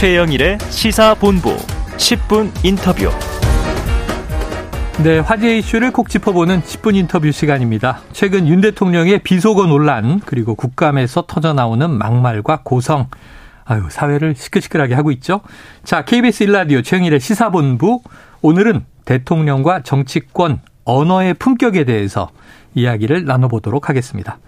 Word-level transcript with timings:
최영일의 0.00 0.56
시사본부 0.70 1.54
10분 1.98 2.50
인터뷰. 2.64 3.10
네, 5.04 5.18
화제 5.18 5.58
이슈를 5.58 5.90
콕 5.90 6.08
짚어보는 6.08 6.62
10분 6.62 6.96
인터뷰 6.96 7.30
시간입니다. 7.30 8.00
최근 8.14 8.48
윤 8.48 8.62
대통령의 8.62 9.18
비속어 9.18 9.66
논란 9.66 10.20
그리고 10.20 10.54
국감에서 10.54 11.24
터져 11.28 11.52
나오는 11.52 11.90
막말과 11.90 12.62
고성 12.64 13.08
아유, 13.66 13.88
사회를 13.90 14.34
시끌시끌하게 14.34 14.94
하고 14.94 15.10
있죠. 15.10 15.42
자, 15.84 16.02
KBS 16.06 16.44
일라디오 16.44 16.80
최영일의 16.80 17.20
시사본부 17.20 18.00
오늘은 18.40 18.86
대통령과 19.04 19.82
정치권 19.82 20.62
언어의 20.84 21.34
품격에 21.34 21.84
대해서 21.84 22.30
이야기를 22.74 23.26
나눠보도록 23.26 23.90
하겠습니다. 23.90 24.38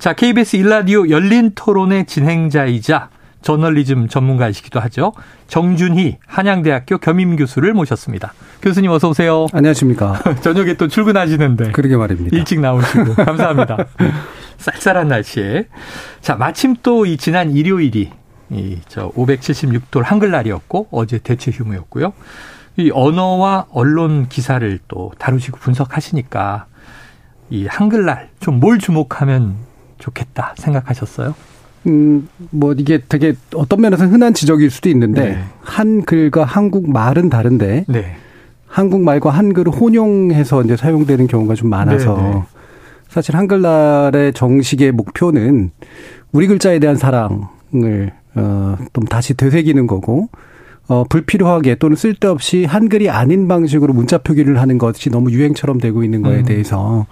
자, 0.00 0.14
KBS 0.14 0.56
일라디오 0.56 1.08
열린 1.10 1.52
토론의 1.54 2.06
진행자이자 2.06 3.10
저널리즘 3.46 4.08
전문가이시기도 4.08 4.80
하죠. 4.80 5.12
정준희 5.46 6.18
한양대학교 6.26 6.98
겸임 6.98 7.36
교수를 7.36 7.74
모셨습니다. 7.74 8.32
교수님 8.60 8.90
어서 8.90 9.08
오세요. 9.08 9.46
안녕하십니까. 9.52 10.20
저녁에 10.42 10.74
또 10.74 10.88
출근하시는데. 10.88 11.70
그러게 11.70 11.96
말입니다. 11.96 12.36
일찍 12.36 12.58
나오시고 12.58 13.14
감사합니다. 13.14 13.76
쌀쌀한 14.58 15.06
날씨에. 15.06 15.68
자, 16.20 16.34
마침 16.34 16.74
또 16.82 17.06
이 17.06 17.16
지난 17.16 17.52
일요일이 17.52 18.10
이저 18.50 19.10
576돌 19.12 20.02
한글날이었고 20.02 20.88
어제 20.90 21.18
대체 21.18 21.52
휴무였고요. 21.52 22.14
이 22.78 22.90
언어와 22.92 23.66
언론 23.70 24.28
기사를 24.28 24.78
또 24.88 25.12
다루시고 25.18 25.58
분석하시니까 25.58 26.66
이 27.50 27.66
한글날 27.68 28.30
좀 28.40 28.58
뭘 28.58 28.80
주목하면 28.80 29.54
좋겠다 29.98 30.54
생각하셨어요? 30.56 31.34
음, 31.86 32.28
뭐 32.50 32.72
이게 32.72 33.00
되게 33.08 33.34
어떤 33.54 33.80
면에서 33.80 34.06
흔한 34.06 34.34
지적일 34.34 34.70
수도 34.70 34.88
있는데 34.88 35.22
네. 35.22 35.38
한글과 35.60 36.44
한국 36.44 36.90
말은 36.90 37.30
다른데 37.30 37.84
네. 37.88 38.16
한국말과 38.66 39.30
한글을 39.30 39.72
혼용해서 39.72 40.62
이제 40.62 40.76
사용되는 40.76 41.26
경우가 41.28 41.54
좀 41.54 41.70
많아서 41.70 42.16
네, 42.16 42.30
네. 42.30 42.42
사실 43.08 43.36
한글날의 43.36 44.32
정식의 44.34 44.92
목표는 44.92 45.70
우리 46.32 46.46
글자에 46.46 46.78
대한 46.78 46.96
사랑을 46.96 48.12
어좀 48.34 49.04
다시 49.08 49.34
되새기는 49.34 49.86
거고 49.86 50.28
어 50.88 51.04
불필요하게 51.08 51.76
또는 51.76 51.96
쓸데없이 51.96 52.64
한글이 52.64 53.08
아닌 53.08 53.48
방식으로 53.48 53.94
문자 53.94 54.18
표기를 54.18 54.60
하는 54.60 54.76
것이 54.78 55.10
너무 55.10 55.30
유행처럼 55.30 55.78
되고 55.78 56.04
있는 56.04 56.22
거에 56.22 56.40
음. 56.40 56.44
대해서 56.44 56.78
어, 56.78 57.06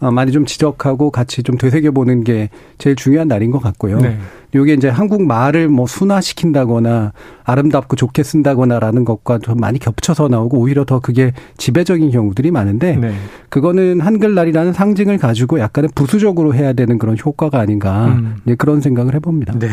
많이 0.00 0.32
좀 0.32 0.46
지적하고 0.46 1.10
같이 1.10 1.42
좀 1.42 1.58
되새겨 1.58 1.90
보는 1.90 2.24
게 2.24 2.48
제일 2.78 2.96
중요한 2.96 3.28
날인 3.28 3.50
것 3.50 3.60
같고요. 3.60 3.98
네. 3.98 4.18
요게 4.54 4.74
이제 4.74 4.88
한국 4.88 5.22
말을 5.22 5.68
뭐 5.68 5.86
순화시킨다거나 5.86 7.12
아름답고 7.44 7.96
좋게 7.96 8.22
쓴다거나라는 8.22 9.04
것과 9.04 9.38
좀 9.38 9.58
많이 9.60 9.78
겹쳐서 9.78 10.28
나오고 10.28 10.58
오히려 10.58 10.84
더 10.84 11.00
그게 11.00 11.32
지배적인 11.58 12.10
경우들이 12.10 12.50
많은데 12.50 12.96
네. 12.96 13.14
그거는 13.48 14.00
한글날이라는 14.00 14.72
상징을 14.72 15.18
가지고 15.18 15.60
약간은 15.60 15.90
부수적으로 15.94 16.54
해야 16.54 16.72
되는 16.72 16.98
그런 16.98 17.16
효과가 17.16 17.60
아닌가 17.60 18.06
음. 18.06 18.36
네, 18.44 18.54
그런 18.54 18.80
생각을 18.80 19.14
해봅니다. 19.14 19.58
네. 19.58 19.68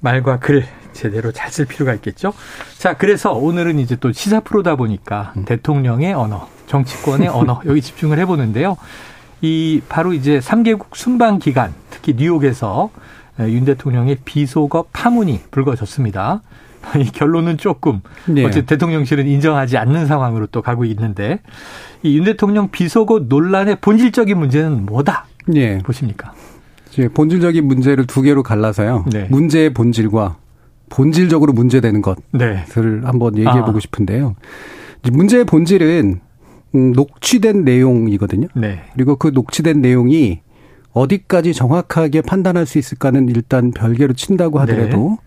말과 0.00 0.38
글 0.38 0.64
제대로 0.92 1.32
잘 1.32 1.50
쓸 1.50 1.66
필요가 1.66 1.94
있겠죠. 1.94 2.32
자, 2.78 2.96
그래서 2.96 3.32
오늘은 3.32 3.78
이제 3.78 3.96
또 3.96 4.12
시사 4.12 4.40
프로다 4.40 4.76
보니까 4.76 5.32
음. 5.36 5.44
대통령의 5.44 6.12
언어, 6.12 6.48
정치권의 6.68 7.28
언어 7.28 7.60
여기 7.66 7.82
집중을 7.82 8.18
해보는데요. 8.20 8.76
이 9.40 9.80
바로 9.88 10.12
이제 10.12 10.38
3개국 10.38 10.94
순방 10.94 11.38
기간, 11.38 11.74
특히 11.90 12.14
뉴욕에서 12.16 12.90
윤 13.40 13.64
대통령의 13.64 14.18
비속어 14.24 14.86
파문이 14.92 15.40
불거졌습니다. 15.50 16.42
이 16.96 17.04
결론은 17.10 17.58
조금 17.58 18.00
네. 18.26 18.44
어쨌든 18.44 18.66
대통령실은 18.66 19.26
인정하지 19.26 19.76
않는 19.76 20.06
상황으로 20.06 20.46
또 20.46 20.62
가고 20.62 20.84
있는데 20.84 21.40
이 22.02 22.16
윤 22.16 22.24
대통령 22.24 22.70
비속어 22.70 23.24
논란의 23.28 23.78
본질적인 23.80 24.38
문제는 24.38 24.86
뭐다 24.86 25.26
예. 25.54 25.78
보십니까? 25.78 26.32
이제 26.90 27.08
본질적인 27.08 27.66
문제를 27.66 28.06
두 28.06 28.22
개로 28.22 28.42
갈라서요. 28.42 29.04
네. 29.12 29.26
문제의 29.30 29.74
본질과 29.74 30.36
본질적으로 30.88 31.52
문제되는 31.52 32.00
것을 32.00 32.22
네. 32.32 32.64
한번 33.04 33.36
얘기해 33.36 33.60
보고 33.60 33.76
아. 33.76 33.80
싶은데요. 33.80 34.34
문제의 35.12 35.44
본질은 35.44 36.04
음, 36.14 36.20
녹취된 36.72 37.64
내용이거든요. 37.64 38.48
네. 38.54 38.82
그리고 38.94 39.16
그 39.16 39.28
녹취된 39.28 39.80
내용이 39.80 40.40
어디까지 40.92 41.54
정확하게 41.54 42.22
판단할 42.22 42.66
수 42.66 42.78
있을까는 42.78 43.28
일단 43.28 43.70
별개로 43.70 44.14
친다고 44.14 44.58
하더라도 44.60 45.18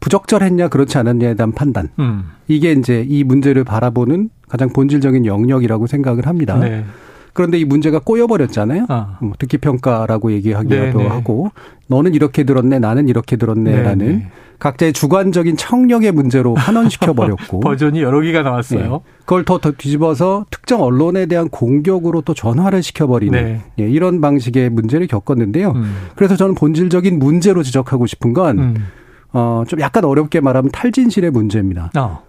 부적절했냐 0.00 0.68
그렇지 0.68 0.98
않았냐에 0.98 1.34
대한 1.34 1.52
판단. 1.52 1.88
음. 1.98 2.24
이게 2.48 2.72
이제 2.72 3.04
이 3.06 3.24
문제를 3.24 3.64
바라보는 3.64 4.30
가장 4.48 4.68
본질적인 4.70 5.26
영역이라고 5.26 5.86
생각을 5.86 6.26
합니다. 6.26 6.58
네. 6.58 6.84
그런데 7.36 7.58
이 7.58 7.66
문제가 7.66 7.98
꼬여버렸잖아요. 7.98 8.86
아. 8.88 9.18
뭐 9.20 9.34
듣기 9.38 9.58
평가라고 9.58 10.32
얘기하기도 10.32 10.74
네네. 10.74 11.06
하고 11.06 11.50
너는 11.86 12.14
이렇게 12.14 12.44
들었네, 12.44 12.78
나는 12.78 13.08
이렇게 13.08 13.36
들었네라는 13.36 14.06
네네. 14.06 14.26
각자의 14.58 14.94
주관적인 14.94 15.58
청력의 15.58 16.12
문제로 16.12 16.54
환원시켜 16.54 17.12
버렸고 17.12 17.60
버전이 17.60 18.00
여러 18.00 18.22
개가 18.22 18.40
나왔어요. 18.40 19.02
예. 19.06 19.10
그걸 19.20 19.44
더, 19.44 19.58
더 19.58 19.72
뒤집어서 19.72 20.46
특정 20.50 20.82
언론에 20.82 21.26
대한 21.26 21.50
공격으로 21.50 22.22
또 22.22 22.32
전화를 22.32 22.82
시켜버리는 22.82 23.44
네. 23.44 23.60
예, 23.80 23.86
이런 23.86 24.22
방식의 24.22 24.70
문제를 24.70 25.06
겪었는데요. 25.06 25.72
음. 25.72 25.94
그래서 26.14 26.36
저는 26.36 26.54
본질적인 26.54 27.18
문제로 27.18 27.62
지적하고 27.62 28.06
싶은 28.06 28.32
건, 28.32 28.58
음. 28.58 28.76
어, 29.34 29.64
좀 29.68 29.78
약간 29.80 30.06
어렵게 30.06 30.40
말하면 30.40 30.70
탈진실의 30.70 31.32
문제입니다. 31.32 31.90
어. 31.98 32.25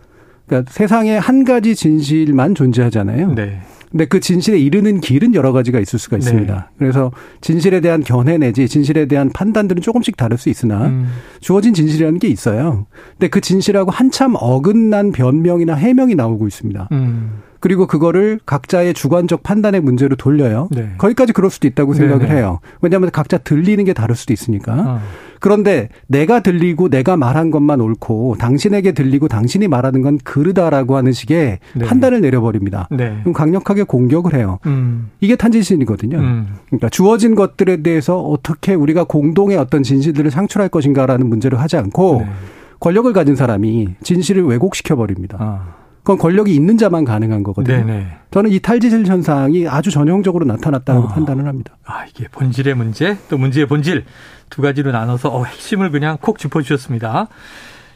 그러니까 0.48 0.72
세상에 0.72 1.18
한 1.18 1.44
가지 1.44 1.76
진실만 1.76 2.56
존재하잖아요. 2.56 3.34
네. 3.36 3.60
근데 3.92 4.06
그 4.06 4.20
진실에 4.20 4.58
이르는 4.60 5.00
길은 5.00 5.34
여러 5.34 5.54
가지가 5.54 5.80
있을 5.80 5.98
수가 5.98 6.18
있습니다. 6.18 6.54
네. 6.54 6.76
그래서 6.78 7.12
진실에 7.40 7.80
대한 7.80 8.04
견해 8.04 8.38
내지 8.38 8.68
진실에 8.68 9.06
대한 9.06 9.30
판단들은 9.30 9.82
조금씩 9.82 10.18
다를 10.18 10.38
수 10.38 10.50
있으나 10.50 10.88
음. 10.88 11.08
주어진 11.40 11.74
진실이라는 11.74 12.20
게 12.20 12.28
있어요. 12.28 12.86
근데 13.12 13.30
그 13.30 13.40
진실하고 13.40 13.92
한참 13.92 14.36
어긋난 14.36 15.14
변명이나 15.14 15.76
해명이 15.76 16.16
나오고 16.16 16.48
있습니다. 16.48 16.90
음. 16.92 17.42
그리고 17.68 17.86
그거를 17.86 18.40
각자의 18.46 18.94
주관적 18.94 19.44
판단의 19.44 19.82
문제로 19.82 20.16
돌려요. 20.16 20.70
네. 20.72 20.90
거기까지 20.98 21.34
그럴 21.34 21.52
수도 21.52 21.68
있다고 21.68 21.96
생각을 21.96 22.26
네네. 22.26 22.40
해요. 22.40 22.62
왜냐하면 22.80 23.12
각자 23.12 23.38
들리는 23.38 23.84
게 23.84 23.92
다를 23.92 24.16
수도 24.16 24.32
있으니까. 24.32 24.74
어. 24.74 25.02
그런데 25.42 25.90
내가 26.08 26.40
들리고 26.40 26.88
내가 26.88 27.18
말한 27.18 27.52
것만 27.52 27.82
옳고 27.82 28.38
당신에게 28.40 28.94
들리고 28.94 29.28
당신이 29.28 29.68
말하는 29.68 30.02
건 30.02 30.18
그르다라고 30.24 30.96
하는 30.96 31.12
식의 31.12 31.60
네. 31.76 31.86
판단을 31.86 32.22
내려버립니다. 32.22 32.88
네. 32.90 33.18
그럼 33.20 33.34
강력하게 33.34 33.84
공격을 33.84 34.34
해요. 34.34 34.60
음. 34.66 35.10
이게 35.20 35.36
탄진신이거든요. 35.36 36.20
음. 36.20 36.48
그러니까 36.68 36.88
주어진 36.88 37.36
것들에 37.36 37.84
대해서 37.84 38.18
어떻게 38.18 38.76
우리가 38.76 39.04
공동의 39.04 39.58
어떤 39.58 39.84
진실들을 39.84 40.32
창출할 40.32 40.70
것인가라는 40.70 41.28
문제를 41.28 41.60
하지 41.60 41.76
않고 41.76 42.22
네. 42.22 42.32
권력을 42.80 43.12
가진 43.12 43.36
사람이 43.36 43.96
진실을 44.04 44.46
왜곡시켜 44.46 44.96
버립니다. 44.96 45.38
아. 45.42 45.87
그건 46.08 46.20
권력이 46.20 46.56
있는 46.56 46.78
자만 46.78 47.04
가능한 47.04 47.44
거거든요. 47.44 47.86
네네. 47.86 48.08
저는 48.32 48.50
이 48.52 48.62
탈지실 48.62 49.06
현상이 49.06 49.68
아주 49.68 49.92
전형적으로 49.92 50.46
나타났다고 50.46 51.02
어. 51.02 51.08
판단을 51.10 51.48
합니다. 51.48 51.76
아, 51.84 52.06
이게 52.06 52.30
본질의 52.30 52.76
문제, 52.76 53.18
또 53.28 53.38
문제의 53.38 53.68
본질 53.68 54.06
두 54.50 54.62
가지로 54.62 54.94
나눠서 54.94 55.28
어, 55.28 55.44
핵심을 55.44 55.92
그냥 55.92 56.18
콕 56.22 56.40
짚어주셨습니다. 56.40 57.28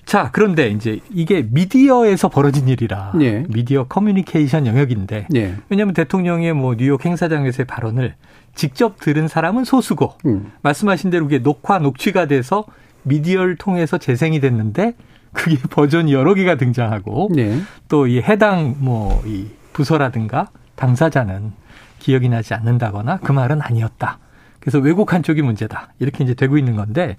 자, 0.03 0.29
그런데 0.33 0.67
이제 0.71 0.99
이게 1.09 1.47
미디어에서 1.49 2.27
벌어진 2.27 2.67
일이라 2.67 3.13
예. 3.21 3.45
미디어 3.47 3.85
커뮤니케이션 3.85 4.67
영역인데 4.67 5.27
예. 5.33 5.55
왜냐하면 5.69 5.93
대통령의 5.93 6.51
뭐 6.51 6.75
뉴욕 6.75 7.05
행사장에서의 7.05 7.65
발언을 7.65 8.15
직접 8.55 8.99
들은 8.99 9.29
사람은 9.29 9.63
소수고 9.63 10.15
음. 10.25 10.51
말씀하신 10.63 11.11
대로 11.11 11.23
그게 11.23 11.39
녹화 11.39 11.79
녹취가 11.79 12.25
돼서 12.25 12.65
미디어를 13.03 13.55
통해서 13.55 13.97
재생이 13.97 14.41
됐는데 14.41 14.95
그게 15.33 15.57
버전이 15.69 16.13
여러 16.13 16.33
개가 16.33 16.55
등장하고 16.55 17.29
예. 17.37 17.57
또이 17.87 18.21
해당 18.21 18.75
뭐 18.79 19.21
이 19.25 19.47
부서라든가 19.73 20.49
당사자는 20.75 21.53
기억이 21.99 22.27
나지 22.29 22.53
않는다거나 22.53 23.17
그 23.23 23.31
말은 23.31 23.61
아니었다. 23.61 24.19
그래서 24.59 24.79
왜곡한 24.79 25.23
쪽이 25.23 25.41
문제다. 25.41 25.93
이렇게 25.99 26.23
이제 26.23 26.33
되고 26.33 26.57
있는 26.57 26.75
건데 26.75 27.17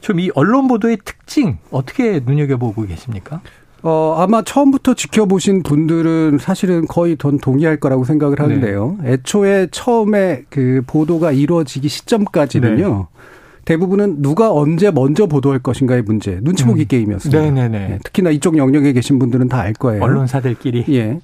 좀 0.00 0.18
이 0.20 0.30
언론 0.34 0.68
보도의 0.68 0.98
특징 1.04 1.58
어떻게 1.70 2.20
눈여겨보고 2.24 2.82
계십니까? 2.86 3.40
어, 3.82 4.16
아마 4.18 4.42
처음부터 4.42 4.94
지켜보신 4.94 5.62
분들은 5.62 6.38
사실은 6.40 6.86
거의 6.86 7.16
전 7.18 7.38
동의할 7.38 7.76
거라고 7.78 8.04
생각을 8.04 8.40
하는데요. 8.40 8.98
애초에 9.04 9.68
처음에 9.70 10.44
그 10.50 10.82
보도가 10.86 11.32
이루어지기 11.32 11.88
시점까지는요. 11.88 13.08
대부분은 13.64 14.22
누가 14.22 14.52
언제 14.52 14.90
먼저 14.90 15.26
보도할 15.26 15.58
것인가의 15.58 16.02
문제, 16.02 16.38
눈치 16.42 16.64
보기 16.64 16.82
음. 16.82 16.86
게임이었습니다. 16.88 17.40
네네네. 17.40 17.78
예, 17.92 17.98
특히나 18.04 18.30
이쪽 18.30 18.56
영역에 18.56 18.92
계신 18.92 19.18
분들은 19.18 19.48
다 19.48 19.60
알 19.64 19.72
거예요. 19.72 20.02
언론사들끼리. 20.02 20.84
예. 20.90 21.20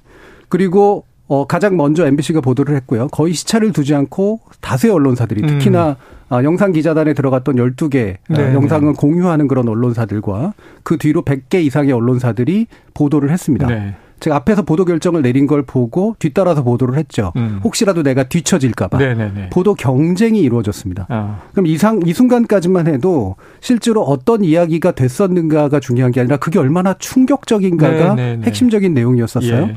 그리고 0.49 1.05
어 1.27 1.45
가장 1.45 1.77
먼저 1.77 2.05
MBC가 2.07 2.41
보도를 2.41 2.75
했고요. 2.77 3.07
거의 3.09 3.33
시차를 3.33 3.71
두지 3.71 3.93
않고 3.95 4.39
다수의 4.59 4.91
언론사들이 4.91 5.43
음. 5.43 5.47
특히나 5.47 5.95
어, 6.29 6.43
영상 6.43 6.71
기자단에 6.71 7.13
들어갔던 7.13 7.55
12개 7.55 8.15
어, 8.15 8.33
네, 8.33 8.53
영상을 8.53 8.91
공유하는 8.93 9.47
그런 9.47 9.67
언론사들과 9.67 10.53
그 10.83 10.97
뒤로 10.97 11.21
100개 11.23 11.61
이상의 11.63 11.91
언론사들이 11.91 12.67
보도를 12.93 13.29
했습니다. 13.31 13.67
네. 13.67 13.95
제가 14.21 14.35
앞에서 14.37 14.61
보도 14.61 14.85
결정을 14.85 15.23
내린 15.23 15.47
걸 15.47 15.63
보고 15.63 16.15
뒤따라서 16.19 16.63
보도를 16.63 16.97
했죠. 16.97 17.33
음. 17.35 17.59
혹시라도 17.63 18.03
내가 18.03 18.23
뒤처질까봐 18.23 18.99
네네네. 18.99 19.49
보도 19.49 19.73
경쟁이 19.73 20.39
이루어졌습니다. 20.41 21.07
어. 21.09 21.41
그럼 21.51 21.65
이상 21.65 22.01
이 22.05 22.13
순간까지만 22.13 22.87
해도 22.87 23.35
실제로 23.59 24.01
어떤 24.03 24.43
이야기가 24.43 24.91
됐었는가가 24.91 25.79
중요한 25.79 26.11
게 26.11 26.21
아니라 26.21 26.37
그게 26.37 26.59
얼마나 26.59 26.93
충격적인가가 26.93 28.13
네, 28.13 28.15
네, 28.15 28.37
네. 28.37 28.45
핵심적인 28.45 28.93
내용이었었어요. 28.93 29.63
예. 29.69 29.75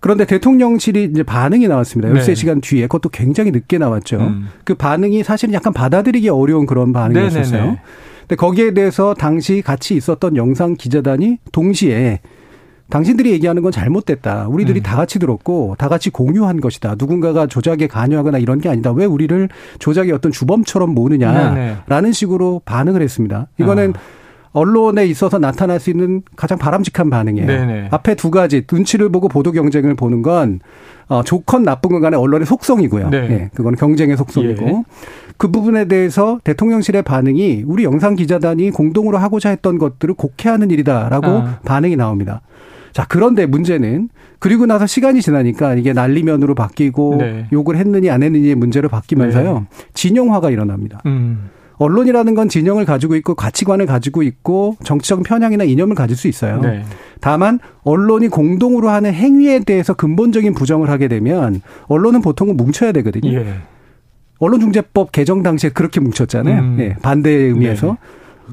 그런데 0.00 0.24
대통령실이 0.24 1.10
이제 1.12 1.22
반응이 1.22 1.68
나왔습니다. 1.68 2.10
네. 2.10 2.20
13시간 2.20 2.62
뒤에 2.62 2.82
그것도 2.82 3.10
굉장히 3.10 3.50
늦게 3.50 3.76
나왔죠. 3.76 4.16
음. 4.16 4.48
그 4.64 4.74
반응이 4.74 5.24
사실은 5.24 5.52
약간 5.52 5.74
받아들이기 5.74 6.30
어려운 6.30 6.64
그런 6.64 6.94
반응이었었어요. 6.94 7.60
네네네. 7.60 7.80
근데 8.20 8.36
거기에 8.36 8.72
대해서 8.72 9.12
당시 9.12 9.60
같이 9.60 9.94
있었던 9.94 10.36
영상 10.36 10.74
기자단이 10.74 11.38
동시에 11.52 12.20
당신들이 12.90 13.30
얘기하는 13.32 13.62
건 13.62 13.70
잘못됐다. 13.70 14.48
우리들이 14.48 14.80
음. 14.80 14.82
다 14.82 14.96
같이 14.96 15.18
들었고 15.18 15.76
다 15.78 15.88
같이 15.88 16.10
공유한 16.10 16.60
것이다. 16.60 16.96
누군가가 16.98 17.46
조작에 17.46 17.86
관여하거나 17.86 18.38
이런 18.38 18.60
게 18.60 18.68
아니다. 18.68 18.92
왜 18.92 19.04
우리를 19.04 19.48
조작의 19.78 20.12
어떤 20.12 20.32
주범처럼 20.32 20.94
네네. 20.94 21.00
모느냐라는 21.00 22.12
식으로 22.12 22.62
반응을 22.64 23.02
했습니다. 23.02 23.48
이거는 23.58 23.92
아. 23.94 24.18
언론에 24.52 25.06
있어서 25.06 25.38
나타날 25.38 25.78
수 25.78 25.90
있는 25.90 26.22
가장 26.34 26.58
바람직한 26.58 27.10
반응이에요. 27.10 27.46
네네. 27.46 27.88
앞에 27.90 28.14
두 28.14 28.30
가지 28.30 28.64
눈치를 28.70 29.10
보고 29.10 29.28
보도 29.28 29.52
경쟁을 29.52 29.94
보는 29.94 30.22
건 30.22 30.60
어, 31.08 31.22
좋건 31.22 31.62
나쁜 31.62 31.90
건 31.90 32.00
간에 32.00 32.16
언론의 32.16 32.46
속성이고요. 32.46 33.10
네. 33.10 33.16
예, 33.30 33.50
그건 33.54 33.76
경쟁의 33.76 34.16
속성이고 34.16 34.66
예. 34.66 34.82
그 35.36 35.50
부분에 35.50 35.86
대해서 35.86 36.40
대통령실의 36.44 37.02
반응이 37.02 37.64
우리 37.66 37.84
영상 37.84 38.14
기자단이 38.14 38.70
공동으로 38.70 39.18
하고자 39.18 39.50
했던 39.50 39.78
것들을 39.78 40.14
곡해하는 40.14 40.70
일이다라고 40.70 41.26
아. 41.26 41.60
반응이 41.64 41.96
나옵니다. 41.96 42.42
자, 42.92 43.06
그런데 43.08 43.46
문제는 43.46 44.08
그리고 44.38 44.66
나서 44.66 44.86
시간이 44.86 45.20
지나니까 45.20 45.74
이게 45.74 45.92
난리면으로 45.92 46.54
바뀌고 46.54 47.16
네. 47.18 47.46
욕을 47.52 47.76
했느니 47.76 48.10
안 48.10 48.22
했느니의 48.22 48.54
문제로 48.54 48.88
바뀌면서요. 48.88 49.66
진영화가 49.94 50.50
일어납니다. 50.50 51.00
음. 51.06 51.50
언론이라는 51.78 52.34
건 52.34 52.48
진영을 52.48 52.84
가지고 52.84 53.14
있고 53.16 53.34
가치관을 53.34 53.86
가지고 53.86 54.22
있고 54.22 54.76
정치적 54.82 55.22
편향이나 55.22 55.64
이념을 55.64 55.94
가질 55.94 56.16
수 56.16 56.26
있어요. 56.28 56.60
네. 56.60 56.84
다만 57.20 57.60
언론이 57.82 58.28
공동으로 58.28 58.88
하는 58.88 59.14
행위에 59.14 59.60
대해서 59.60 59.94
근본적인 59.94 60.54
부정을 60.54 60.90
하게 60.90 61.08
되면 61.08 61.60
언론은 61.86 62.20
보통은 62.20 62.56
뭉쳐야 62.56 62.92
되거든요. 62.92 63.32
예. 63.32 63.46
언론중재법 64.40 65.12
개정 65.12 65.42
당시에 65.42 65.70
그렇게 65.70 66.00
뭉쳤잖아요. 66.00 66.60
음. 66.60 66.76
네, 66.76 66.96
반대의 67.02 67.48
의미에서. 67.48 67.96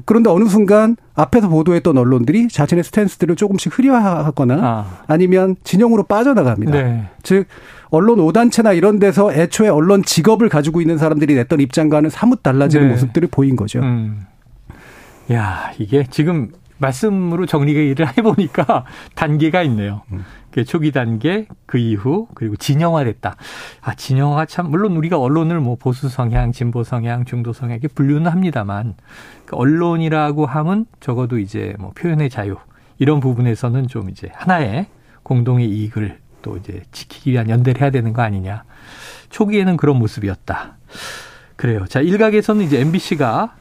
그런데 0.04 0.30
어느 0.30 0.46
순간 0.48 0.96
앞에서 1.14 1.48
보도했던 1.48 1.96
언론들이 1.96 2.48
자신의 2.48 2.84
스탠스들을 2.84 3.36
조금씩 3.36 3.78
흐려하거나 3.78 4.54
아. 4.54 5.02
아니면 5.06 5.56
진영으로 5.64 6.04
빠져나갑니다. 6.04 6.72
네. 6.72 7.08
즉 7.22 7.46
언론 7.88 8.18
5단체나 8.18 8.76
이런 8.76 8.98
데서 8.98 9.32
애초에 9.32 9.68
언론 9.68 10.02
직업을 10.02 10.48
가지고 10.48 10.80
있는 10.80 10.98
사람들이 10.98 11.34
냈던 11.34 11.60
입장과는 11.60 12.10
사뭇 12.10 12.42
달라지는 12.42 12.86
네. 12.86 12.92
모습들을 12.92 13.28
보인 13.30 13.56
거죠. 13.56 13.80
음. 13.80 14.26
야, 15.32 15.72
이게 15.78 16.04
지금 16.10 16.50
말씀으로 16.78 17.46
정리를 17.46 17.96
해보니까 18.16 18.84
단계가 19.14 19.62
있네요. 19.62 20.02
음. 20.12 20.24
그 20.50 20.64
초기 20.64 20.90
단계, 20.90 21.46
그 21.66 21.76
이후, 21.76 22.28
그리고 22.34 22.56
진영화됐다. 22.56 23.36
아, 23.82 23.94
진영화 23.94 24.46
참, 24.46 24.70
물론 24.70 24.96
우리가 24.96 25.18
언론을 25.18 25.60
뭐 25.60 25.76
보수 25.76 26.08
성향, 26.08 26.52
진보 26.52 26.82
성향, 26.82 27.26
중도 27.26 27.52
성향 27.52 27.72
이렇게 27.76 27.88
분류는 27.88 28.30
합니다만, 28.30 28.94
그 29.44 29.54
언론이라고 29.54 30.46
하면 30.46 30.86
적어도 31.00 31.38
이제 31.38 31.74
뭐 31.78 31.92
표현의 31.94 32.30
자유, 32.30 32.56
이런 32.98 33.20
부분에서는 33.20 33.88
좀 33.88 34.08
이제 34.08 34.30
하나의 34.32 34.86
공동의 35.22 35.68
이익을 35.68 36.18
또 36.40 36.56
이제 36.56 36.82
지키기 36.92 37.32
위한 37.32 37.50
연대를 37.50 37.82
해야 37.82 37.90
되는 37.90 38.12
거 38.14 38.22
아니냐. 38.22 38.64
초기에는 39.28 39.76
그런 39.76 39.98
모습이었다. 39.98 40.78
그래요. 41.56 41.84
자, 41.86 42.00
일각에서는 42.00 42.64
이제 42.64 42.80
MBC가 42.80 43.54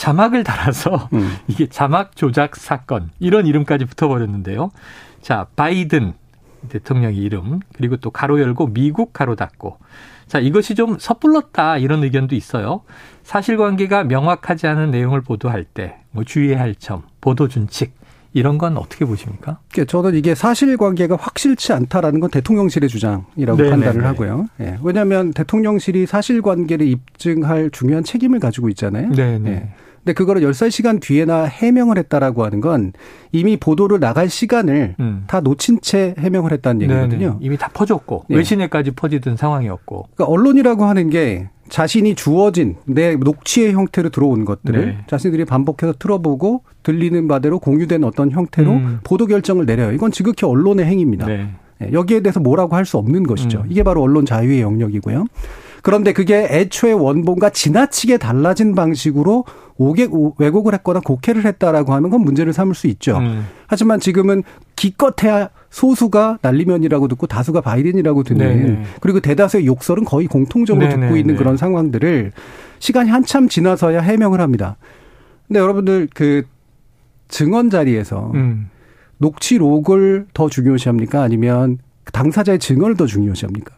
자막을 0.00 0.44
달아서 0.44 1.08
음. 1.12 1.30
이게 1.48 1.66
자막 1.66 2.16
조작 2.16 2.56
사건 2.56 3.10
이런 3.18 3.46
이름까지 3.46 3.84
붙어버렸는데요. 3.84 4.70
자 5.22 5.46
바이든 5.56 6.14
대통령의 6.68 7.16
이름 7.18 7.60
그리고 7.74 7.96
또 7.96 8.10
가로 8.10 8.40
열고 8.40 8.72
미국 8.72 9.12
가로 9.12 9.36
닫고 9.36 9.78
자 10.26 10.38
이것이 10.38 10.74
좀 10.74 10.98
섣불렀다 10.98 11.78
이런 11.78 12.02
의견도 12.02 12.34
있어요. 12.34 12.82
사실관계가 13.22 14.04
명확하지 14.04 14.66
않은 14.66 14.90
내용을 14.90 15.20
보도할 15.20 15.64
때 15.64 16.00
뭐 16.12 16.24
주의해야 16.24 16.60
할 16.60 16.74
점, 16.74 17.02
보도 17.20 17.48
준칙 17.48 17.92
이런 18.32 18.58
건 18.58 18.76
어떻게 18.76 19.04
보십니까? 19.04 19.58
그러니까 19.72 19.90
저는 19.90 20.14
이게 20.14 20.34
사실관계가 20.34 21.16
확실치 21.16 21.72
않다라는 21.72 22.20
건 22.20 22.30
대통령실의 22.30 22.88
주장이라고 22.88 23.56
네네네. 23.56 23.70
판단을 23.70 24.06
하고요. 24.06 24.46
예. 24.60 24.78
왜냐하면 24.82 25.32
대통령실이 25.32 26.06
사실관계를 26.06 26.86
입증할 26.86 27.70
중요한 27.72 28.04
책임을 28.04 28.38
가지고 28.38 28.68
있잖아요. 28.68 29.10
네네. 29.10 29.50
예. 29.50 29.68
근데 30.04 30.14
그거를 30.14 30.42
13시간 30.42 31.00
뒤에나 31.00 31.44
해명을 31.44 31.98
했다라고 31.98 32.44
하는 32.44 32.60
건 32.60 32.92
이미 33.32 33.56
보도를 33.58 34.00
나갈 34.00 34.28
시간을 34.30 34.96
음. 34.98 35.24
다 35.26 35.40
놓친 35.40 35.80
채 35.82 36.14
해명을 36.18 36.52
했다는 36.52 36.82
얘기거든요. 36.82 37.18
네네. 37.18 37.36
이미 37.40 37.58
다 37.58 37.68
퍼졌고 37.72 38.24
예. 38.30 38.34
외신에까지 38.36 38.92
퍼지던 38.92 39.36
상황이었고. 39.36 40.06
그러니까 40.14 40.24
언론이라고 40.24 40.84
하는 40.86 41.10
게 41.10 41.48
자신이 41.68 42.14
주어진 42.14 42.76
내 42.86 43.14
녹취의 43.14 43.72
형태로 43.74 44.08
들어온 44.08 44.44
것들을 44.44 44.86
네. 44.86 44.98
자신들이 45.06 45.44
반복해서 45.44 45.94
틀어보고 45.98 46.62
들리는 46.82 47.28
바대로 47.28 47.58
공유된 47.58 48.02
어떤 48.04 48.30
형태로 48.30 48.70
음. 48.70 49.00
보도 49.04 49.26
결정을 49.26 49.66
내려요. 49.66 49.92
이건 49.92 50.10
지극히 50.12 50.46
언론의 50.46 50.86
행위입니다. 50.86 51.26
네. 51.26 51.50
예, 51.82 51.92
여기에 51.92 52.20
대해서 52.20 52.40
뭐라고 52.40 52.74
할 52.74 52.84
수 52.86 52.96
없는 52.98 53.22
것이죠. 53.24 53.60
음. 53.60 53.66
이게 53.68 53.82
바로 53.82 54.02
언론 54.02 54.24
자유의 54.26 54.62
영역이고요. 54.62 55.26
그런데 55.82 56.12
그게 56.12 56.46
애초에 56.50 56.92
원본과 56.92 57.50
지나치게 57.50 58.18
달라진 58.18 58.74
방식으로 58.74 59.44
오개, 59.76 60.08
오- 60.10 60.34
왜곡을 60.38 60.74
했거나 60.74 61.00
곡해를 61.00 61.44
했다라고 61.44 61.94
하는 61.94 62.10
건 62.10 62.20
문제를 62.20 62.52
삼을 62.52 62.74
수 62.74 62.86
있죠. 62.88 63.16
음. 63.18 63.46
하지만 63.66 63.98
지금은 63.98 64.42
기껏해야 64.76 65.48
소수가 65.70 66.38
날리면이라고 66.42 67.08
듣고 67.08 67.26
다수가 67.26 67.60
바이든이라고 67.62 68.22
듣는 68.24 68.64
네네. 68.66 68.82
그리고 69.00 69.20
대다수의 69.20 69.66
욕설은 69.66 70.04
거의 70.04 70.26
공통적으로 70.26 70.84
네네네. 70.86 71.06
듣고 71.06 71.16
있는 71.16 71.36
그런 71.36 71.56
상황들을 71.56 72.32
시간이 72.78 73.08
한참 73.10 73.48
지나서야 73.48 74.00
해명을 74.00 74.40
합니다. 74.40 74.76
근데 75.48 75.60
여러분들 75.60 76.08
그 76.14 76.42
증언 77.28 77.70
자리에서 77.70 78.32
음. 78.34 78.68
녹취록을 79.18 80.26
더 80.34 80.48
중요시합니까? 80.48 81.22
아니면 81.22 81.78
당사자의 82.12 82.58
증언을 82.58 82.96
더 82.96 83.06
중요시합니까? 83.06 83.74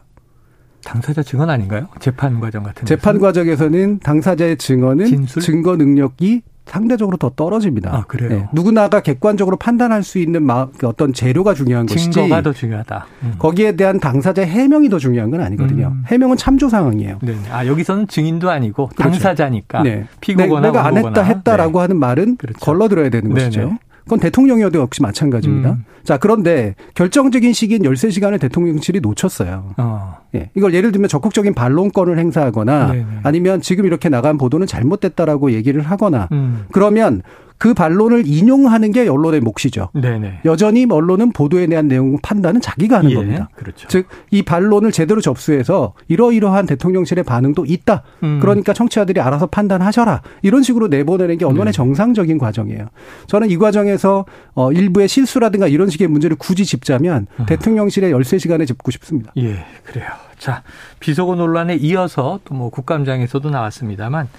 당사자 0.85 1.23
증언 1.23 1.49
아닌가요? 1.49 1.87
재판 1.99 2.39
과정 2.39 2.63
같은 2.63 2.85
재판 2.85 3.13
데서는? 3.15 3.21
과정에서는 3.21 3.99
당사자의 3.99 4.57
증언은 4.57 5.05
진술? 5.05 5.41
증거 5.41 5.75
능력이 5.75 6.41
상대적으로 6.65 7.17
더 7.17 7.29
떨어집니다. 7.29 7.93
아, 7.93 8.03
그래요? 8.07 8.29
네. 8.29 8.47
누구나가 8.53 9.01
객관적으로 9.01 9.57
판단할 9.57 10.01
수 10.01 10.17
있는 10.17 10.43
마- 10.43 10.67
그 10.77 10.87
어떤 10.87 11.11
재료가 11.11 11.53
중요한 11.53 11.85
것이지 11.85 12.09
증거가 12.11 12.41
더 12.41 12.53
중요하다. 12.53 13.05
음. 13.23 13.33
거기에 13.37 13.75
대한 13.75 13.99
당사자의 13.99 14.47
해명이 14.47 14.87
더 14.87 14.97
중요한 14.97 15.29
건 15.29 15.41
아니거든요. 15.41 15.87
음. 15.87 16.03
해명은 16.07 16.37
참조 16.37 16.69
상황이에요. 16.69 17.19
네. 17.21 17.35
아 17.51 17.65
여기서는 17.67 18.07
증인도 18.07 18.49
아니고 18.49 18.87
그렇죠. 18.95 19.11
당사자니까 19.19 19.83
네. 19.83 20.05
피고거나 20.21 20.61
내가 20.67 20.85
안. 20.85 20.95
했다 20.97 21.21
했다라고 21.21 21.81
하는 21.81 21.97
말은 21.97 22.37
그렇죠. 22.37 22.57
걸러들어야 22.61 23.09
되는 23.09 23.33
네네. 23.33 23.43
것이죠. 23.45 23.77
그건 24.03 24.19
대통령이어도 24.19 24.79
역시 24.79 25.01
마찬가지입니다. 25.01 25.71
음. 25.71 25.85
자, 26.03 26.17
그런데 26.17 26.75
결정적인 26.95 27.53
시기인 27.53 27.83
13시간을 27.83 28.39
대통령실이 28.39 28.99
놓쳤어요. 28.99 29.73
어. 29.77 30.17
예. 30.35 30.49
이걸 30.55 30.73
예를 30.73 30.91
들면 30.91 31.07
적극적인 31.07 31.53
반론권을 31.53 32.19
행사하거나 32.19 32.87
네네. 32.91 33.05
아니면 33.23 33.61
지금 33.61 33.85
이렇게 33.85 34.09
나간 34.09 34.37
보도는 34.37 34.67
잘못됐다라고 34.67 35.51
얘기를 35.51 35.81
하거나 35.81 36.27
음. 36.31 36.65
그러면 36.71 37.21
그 37.57 37.73
반론을 37.73 38.25
인용하는 38.25 38.91
게 38.91 39.07
언론의 39.07 39.41
몫이죠. 39.41 39.89
네네. 39.93 40.39
여전히 40.45 40.87
언론은 40.89 41.33
보도에 41.33 41.67
대한 41.67 41.87
내용 41.87 42.17
판단은 42.21 42.61
자기가 42.61 42.99
하는 42.99 43.11
예, 43.11 43.15
겁니다. 43.15 43.49
그렇죠. 43.55 43.87
즉, 43.89 44.07
이 44.31 44.41
반론을 44.41 44.91
제대로 44.91 45.19
접수해서 45.21 45.93
이러이러한 46.07 46.65
대통령실의 46.65 47.23
반응도 47.25 47.65
있다. 47.65 48.03
음. 48.23 48.39
그러니까 48.41 48.73
청취자들이 48.73 49.19
알아서 49.19 49.47
판단하셔라. 49.47 50.21
이런 50.41 50.63
식으로 50.63 50.87
내보내는 50.87 51.37
게 51.37 51.45
언론의 51.45 51.65
네. 51.65 51.71
정상적인 51.71 52.37
과정이에요. 52.37 52.87
저는 53.27 53.49
이 53.49 53.57
과정에서 53.57 54.25
어, 54.55 54.71
일부의 54.71 55.07
실수라든가 55.07 55.67
이런 55.67 55.89
식의 55.89 56.07
문제를 56.07 56.37
굳이 56.37 56.65
짚자면 56.65 57.27
음. 57.39 57.45
대통령실의 57.45 58.13
13시간에 58.13 58.65
짚고 58.67 58.91
싶습니다. 58.91 59.33
예, 59.37 59.65
그래요. 59.83 60.07
자, 60.37 60.63
비속어 60.99 61.35
논란에 61.35 61.75
이어서 61.75 62.39
또 62.45 62.53
뭐 62.53 62.69
국감장에서도 62.69 63.49
나왔습니다만 63.49 64.29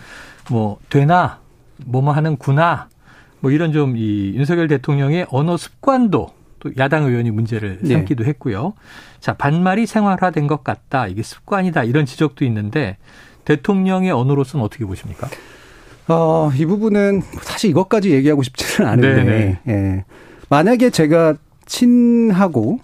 뭐 0.51 0.79
되나 0.89 1.41
뭐뭐 1.85 2.13
하는구나 2.13 2.89
뭐 3.45 3.51
이런 3.51 3.73
좀 3.73 3.95
이 3.97 4.33
윤석열 4.35 4.69
대통령의 4.69 5.27
언어 5.29 5.59
습관도 5.59 6.31
또 6.61 6.71
야당 6.79 7.05
의원이 7.05 7.31
문제를 7.31 7.79
네. 7.83 7.93
삼기도 7.93 8.25
했고요. 8.25 8.73
자, 9.21 9.35
반말이 9.35 9.85
생활화된 9.85 10.47
것 10.47 10.65
같다. 10.65 11.07
이게 11.07 11.23
습관이다. 11.23 11.85
이런 11.85 12.07
지적도 12.07 12.47
있는데 12.47 12.97
대통령의 13.45 14.11
언어로서는 14.13 14.65
어떻게 14.65 14.87
보십니까? 14.87 15.29
어, 16.09 16.51
이 16.57 16.65
부분은 16.65 17.21
사실 17.43 17.69
이것까지 17.69 18.13
얘기하고 18.13 18.43
싶지는 18.43 18.89
않은데, 18.91 19.61
예. 19.69 20.05
만약에 20.49 20.89
제가 20.89 21.35
친하고 21.67 22.81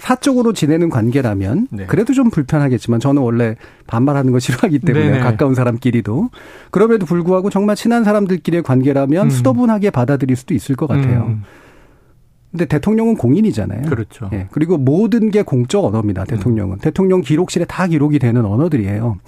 사적으로 0.00 0.52
지내는 0.52 0.90
관계라면 0.90 1.68
네. 1.70 1.86
그래도 1.86 2.12
좀 2.12 2.30
불편하겠지만 2.30 3.00
저는 3.00 3.22
원래 3.22 3.56
반말하는 3.86 4.32
거 4.32 4.38
싫어하기 4.38 4.80
때문에 4.80 5.10
네네. 5.10 5.20
가까운 5.20 5.54
사람끼리도 5.54 6.30
그럼에도 6.70 7.06
불구하고 7.06 7.50
정말 7.50 7.76
친한 7.76 8.04
사람들끼리의 8.04 8.62
관계라면 8.62 9.26
음. 9.26 9.30
수더분하게 9.30 9.90
받아들일 9.90 10.36
수도 10.36 10.54
있을 10.54 10.76
것 10.76 10.86
같아요. 10.86 11.26
음. 11.28 11.42
근데 12.50 12.64
대통령은 12.64 13.16
공인이잖아요. 13.16 13.82
그렇죠. 13.82 14.30
예. 14.32 14.48
그리고 14.50 14.78
모든 14.78 15.30
게 15.30 15.42
공적 15.42 15.84
언어입니다. 15.84 16.24
대통령은 16.24 16.76
음. 16.76 16.80
대통령 16.80 17.20
기록실에 17.20 17.66
다 17.66 17.86
기록이 17.86 18.18
되는 18.18 18.44
언어들이에요. 18.44 19.18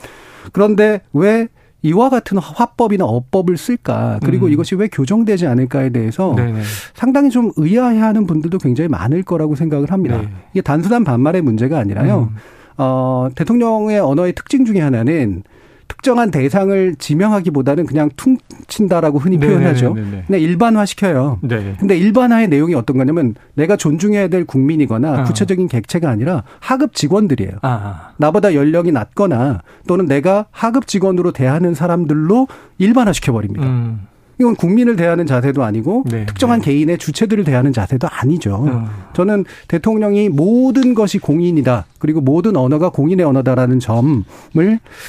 그런데 0.53 1.03
왜 1.13 1.49
이와 1.83 2.11
같은 2.11 2.39
화법이나 2.39 3.05
어법을 3.05 3.57
쓸까 3.57 4.19
그리고 4.25 4.47
음. 4.47 4.53
이것이 4.53 4.75
왜 4.75 4.89
교정되지 4.89 5.47
않을까에 5.47 5.91
대해서 5.91 6.35
네네. 6.35 6.63
상당히 6.95 7.31
좀 7.31 7.53
의아해하는 7.57 8.27
분들도 8.27 8.59
굉장히 8.59 8.89
많을 8.89 9.23
거라고 9.23 9.55
생각을 9.55 9.93
합니다. 9.93 10.21
네. 10.21 10.29
이게 10.53 10.61
단순한 10.61 11.05
반말의 11.05 11.43
문제가 11.43 11.79
아니라요. 11.79 12.31
음. 12.33 12.37
어, 12.79 13.29
대통령의 13.35 14.01
언어의 14.01 14.33
특징 14.35 14.65
중에 14.65 14.81
하나는 14.81 15.43
특정한 15.89 16.31
대상을 16.31 16.95
지명하기보다는 16.97 17.87
그냥 17.87 18.11
퉁친다라고 18.17 19.19
흔히 19.19 19.39
네네네네. 19.39 19.61
표현하죠. 19.61 19.95
그냥 19.95 20.41
일반화시켜요. 20.41 21.39
네. 21.43 21.75
근데 21.81 21.97
일반화의 21.99 22.49
내용이 22.49 22.75
어떤 22.75 22.99
거냐면 22.99 23.35
내가 23.55 23.77
존중해야 23.77 24.29
될 24.29 24.45
국민이거나 24.45 25.21
아. 25.21 25.25
구체적인 25.25 25.69
객체가 25.69 26.09
아니라 26.09 26.45
하급 26.61 26.95
직원들이에요. 26.95 27.59
아. 27.63 28.11
나보다 28.19 28.55
연령이 28.55 28.93
낮거나 28.93 29.63
또는 29.87 30.07
내가 30.07 30.47
하급 30.51 30.87
직원으로 30.87 31.33
대하는 31.33 31.75
사람들로 31.75 32.47
일반화시켜 32.79 33.33
버립니다. 33.33 33.67
음. 33.67 34.07
이건 34.41 34.55
국민을 34.55 34.97
대하는 34.97 35.27
자세도 35.27 35.65
아니고 35.65 36.05
네, 36.07 36.27
특정한 36.27 36.61
네. 36.61 36.67
개인의 36.67 36.99
주체들을 36.99 37.45
대하는 37.45 37.73
자세도 37.73 38.09
아니죠. 38.11 38.65
음. 38.67 38.87
저는 39.13 39.45
대통령이 39.67 40.29
모든 40.29 40.95
것이 40.95 41.19
공인이다. 41.19 41.87
그리고 41.99 42.21
모든 42.21 42.57
언어가 42.57 42.91
공인의 42.91 43.27
언어다라는 43.27 43.81
점을 43.81 44.25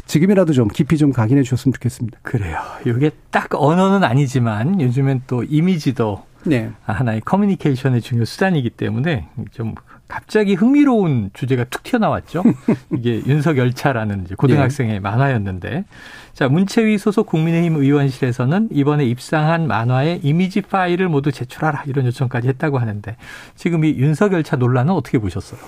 지금이라도 0.05 0.53
좀 0.53 0.67
깊이 0.67 0.97
좀 0.97 1.11
각인해 1.11 1.43
주셨으면 1.43 1.73
좋겠습니다. 1.73 2.19
그래요. 2.23 2.57
이게 2.85 3.11
딱 3.29 3.49
언어는 3.53 4.03
아니지만 4.03 4.81
요즘엔 4.81 5.23
또 5.27 5.43
이미지도 5.43 6.23
네. 6.45 6.71
하나의 6.83 7.21
커뮤니케이션의 7.21 8.01
중요 8.01 8.25
수단이기 8.25 8.71
때문에 8.71 9.27
좀 9.51 9.75
갑자기 10.09 10.55
흥미로운 10.55 11.29
주제가 11.33 11.65
툭 11.65 11.83
튀어나왔죠. 11.83 12.43
이게 12.97 13.23
윤석열차라는 13.25 14.25
고등학생의 14.37 14.93
네. 14.93 14.99
만화였는데 14.99 15.85
자, 16.33 16.49
문채위 16.49 16.97
소속 16.97 17.27
국민의힘 17.27 17.75
의원실에서는 17.75 18.69
이번에 18.71 19.05
입상한 19.05 19.67
만화의 19.67 20.21
이미지 20.23 20.61
파일을 20.61 21.09
모두 21.09 21.31
제출하라 21.31 21.83
이런 21.85 22.07
요청까지 22.07 22.47
했다고 22.47 22.79
하는데 22.79 23.15
지금 23.55 23.85
이 23.85 23.89
윤석열차 23.91 24.55
논란은 24.55 24.93
어떻게 24.93 25.19
보셨어요? 25.19 25.59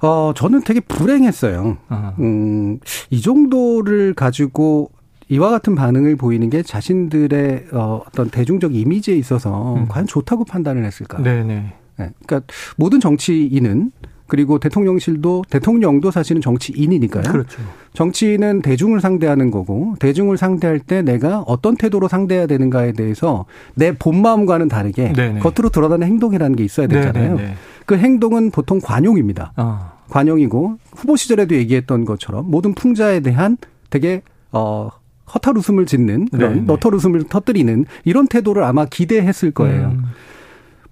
어, 0.00 0.32
저는 0.34 0.62
되게 0.62 0.80
불행했어요. 0.80 1.76
어. 1.90 2.14
음, 2.18 2.80
이 3.10 3.20
정도를 3.20 4.14
가지고 4.14 4.90
이와 5.28 5.50
같은 5.50 5.74
반응을 5.74 6.16
보이는 6.16 6.48
게 6.48 6.62
자신들의 6.62 7.66
어, 7.72 8.02
어떤 8.06 8.30
대중적 8.30 8.74
이미지에 8.74 9.16
있어서 9.16 9.76
음. 9.76 9.86
과연 9.88 10.06
좋다고 10.06 10.46
판단을 10.46 10.84
했을까? 10.84 11.22
네네. 11.22 11.81
네, 11.98 12.10
그러니까 12.26 12.52
모든 12.76 13.00
정치인은 13.00 13.92
그리고 14.28 14.58
대통령실도 14.58 15.44
대통령도 15.50 16.10
사실은 16.10 16.40
정치인이니까요. 16.40 17.24
그렇죠. 17.24 17.60
정치인은 17.92 18.62
대중을 18.62 19.02
상대하는 19.02 19.50
거고 19.50 19.94
대중을 19.98 20.38
상대할 20.38 20.78
때 20.80 21.02
내가 21.02 21.40
어떤 21.40 21.76
태도로 21.76 22.08
상대해야 22.08 22.46
되는가에 22.46 22.92
대해서 22.92 23.44
내 23.74 23.92
본 23.92 24.22
마음과는 24.22 24.68
다르게 24.68 25.12
네네. 25.12 25.40
겉으로 25.40 25.68
드러나는 25.68 26.06
행동이라는 26.06 26.56
게 26.56 26.64
있어야 26.64 26.86
되잖아요. 26.86 27.34
네네네. 27.36 27.54
그 27.84 27.98
행동은 27.98 28.52
보통 28.52 28.80
관용입니다. 28.82 29.52
어. 29.56 29.92
관용이고 30.08 30.78
후보 30.96 31.16
시절에도 31.16 31.54
얘기했던 31.54 32.06
것처럼 32.06 32.50
모든 32.50 32.74
풍자에 32.74 33.20
대한 33.20 33.58
되게 33.90 34.22
어 34.50 34.88
허탈 35.34 35.56
웃음을 35.58 35.84
짓는 35.86 36.28
그런 36.28 36.64
너털 36.66 36.94
웃음을 36.94 37.24
터뜨리는 37.24 37.84
이런 38.04 38.26
태도를 38.28 38.64
아마 38.64 38.86
기대했을 38.86 39.50
거예요. 39.50 39.88
음. 39.88 40.04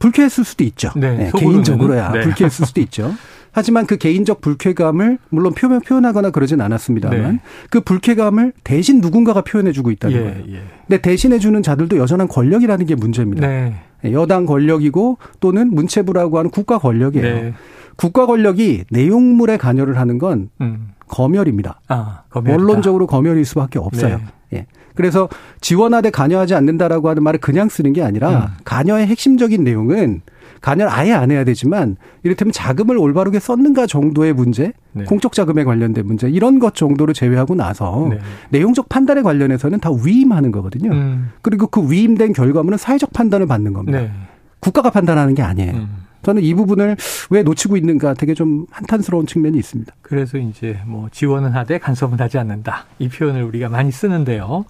불쾌했을 0.01 0.45
수도 0.45 0.65
있죠. 0.65 0.91
네, 0.97 1.17
네, 1.17 1.31
개인적으로야 1.37 2.11
네. 2.11 2.21
불쾌했을 2.23 2.67
수도 2.67 2.81
있죠. 2.81 3.15
하지만 3.53 3.87
그 3.87 3.97
개인적 3.97 4.41
불쾌감을 4.41 5.19
물론 5.29 5.55
표현, 5.55 5.81
표현하거나 5.81 6.31
그러진 6.31 6.61
않았습니다만 6.61 7.33
네. 7.33 7.41
그 7.69 7.81
불쾌감을 7.81 8.53
대신 8.65 9.01
누군가가 9.01 9.43
표현해주고 9.43 9.91
있다는 9.91 10.17
예, 10.17 10.21
거예요. 10.21 10.45
예. 10.51 10.63
근데 10.87 11.03
대신해주는 11.03 11.63
자들도 11.63 11.97
여전한 11.97 12.29
권력이라는 12.29 12.87
게 12.87 12.95
문제입니다. 12.95 13.47
네. 13.47 13.75
여당 14.13 14.47
권력이고 14.47 15.19
또는 15.41 15.75
문체부라고 15.75 16.39
하는 16.39 16.51
국가 16.51 16.79
권력이에요. 16.79 17.35
네. 17.35 17.55
국가 17.97 18.27
권력이 18.27 18.85
내용물에 18.91 19.57
관여를 19.59 19.99
하는 19.99 20.19
건 20.19 20.49
음. 20.61 20.93
검열입니다. 21.09 21.81
아, 21.89 22.23
원론적으로 22.33 23.07
검열일 23.07 23.45
수밖에 23.45 23.79
없어요. 23.79 24.21
네. 24.51 24.59
예. 24.59 24.67
그래서 25.01 25.31
지원하되 25.63 26.11
관여하지 26.11 26.55
않는다라고 26.55 27.09
하는 27.09 27.23
말을 27.23 27.41
그냥 27.41 27.71
쓰는 27.71 27.95
게 27.95 28.03
아니라 28.03 28.31
음. 28.31 28.45
관여의 28.67 29.07
핵심적인 29.07 29.65
내용은 29.65 30.21
관여를 30.61 30.93
아예 30.93 31.15
안 31.15 31.31
해야 31.31 31.43
되지만 31.43 31.97
이를테면 32.23 32.53
자금을 32.53 32.99
올바르게 32.99 33.41
썼는가 33.41 33.87
정도의 33.87 34.35
문제, 34.35 34.75
네. 34.93 35.05
공적 35.05 35.33
자금에 35.33 35.65
관련된 35.65 36.07
문제 36.07 36.29
이런 36.29 36.59
것 36.59 36.75
정도를 36.75 37.15
제외하고 37.15 37.55
나서 37.55 38.09
네. 38.11 38.19
내용적 38.51 38.91
판단에 38.91 39.23
관련해서는 39.23 39.81
다 39.81 39.91
위임하는 39.91 40.53
거거든요. 40.53 40.93
음. 40.93 41.31
그리고 41.41 41.67
그 41.67 41.91
위임된 41.91 42.35
결과물은 42.35 42.77
사회적 42.77 43.15
판단을 43.15 43.47
받는 43.47 43.73
겁니다. 43.73 44.01
네. 44.01 44.11
국가가 44.59 44.91
판단하는 44.91 45.35
게 45.35 45.41
아니에요. 45.41 45.73
음. 45.73 45.89
저는 46.23 46.43
이 46.43 46.55
부분을 46.55 46.97
왜 47.31 47.43
놓치고 47.43 47.77
있는가 47.77 48.15
되게 48.15 48.35
좀 48.35 48.67
한탄스러운 48.71 49.27
측면이 49.27 49.59
있습니다. 49.59 49.93
그래서 50.03 50.39
이제 50.39 50.79
뭐 50.87 51.09
지원은 51.11 51.53
하되 51.53 51.79
간섭은 51.79 52.21
하지 52.21 52.39
않는다. 52.39 52.87
이 52.99 53.09
표현을 53.09 53.43
우리가 53.43 53.69
많이 53.69 53.91
쓰는데요. 53.91 54.65